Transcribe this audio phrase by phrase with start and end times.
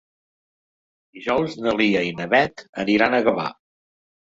[1.17, 3.49] Dijous na Lia i na Beth aniran a Gavà.